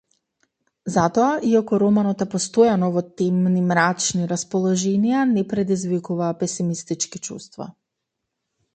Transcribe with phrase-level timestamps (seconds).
[0.93, 7.73] Затоа, иако романот е постојано во темни, мрачни расположенија, не предизвикува песимистички чувства.